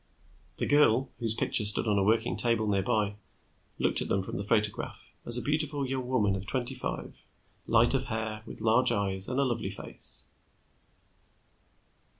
[0.57, 3.17] The girl, whose picture stood on a working table nearby,
[3.77, 7.21] looked at them from the photograph as a beautiful young woman of twenty five,
[7.67, 10.25] light of hair, with large eyes and a lovely face.